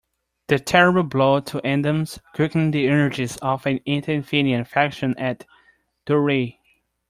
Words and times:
The 0.47 0.57
terrible 0.57 1.03
blow 1.03 1.41
to 1.41 1.57
Athens 1.63 2.17
quickened 2.33 2.73
the 2.73 2.87
energies 2.87 3.37
of 3.37 3.67
an 3.67 3.81
anti-Athenian 3.85 4.63
faction 4.65 5.15
at 5.19 5.45
Thurii. 6.07 6.57